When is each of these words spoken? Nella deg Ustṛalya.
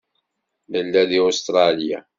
Nella 0.71 1.03
deg 1.09 1.21
Ustṛalya. 1.27 1.99